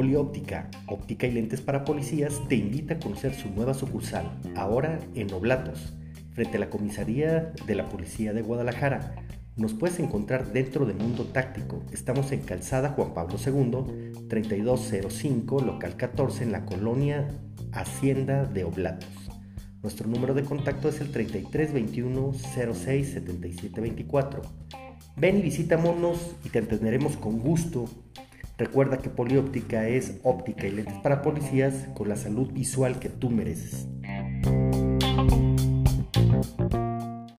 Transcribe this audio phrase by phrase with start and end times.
[0.00, 5.30] Polióptica, óptica y lentes para policías, te invita a conocer su nueva sucursal, ahora en
[5.30, 5.92] Oblatos,
[6.32, 9.14] frente a la comisaría de la Policía de Guadalajara.
[9.56, 11.82] Nos puedes encontrar dentro de Mundo Táctico.
[11.92, 17.28] Estamos en Calzada Juan Pablo II, 3205, local 14, en la colonia
[17.72, 19.10] Hacienda de Oblatos.
[19.82, 24.40] Nuestro número de contacto es el 3321 06 77 24.
[25.18, 27.84] Ven y visítanos y te atenderemos con gusto
[28.60, 33.30] Recuerda que Polióptica es óptica y lentes para policías con la salud visual que tú
[33.30, 33.88] mereces.